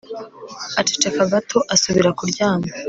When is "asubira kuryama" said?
1.73-2.67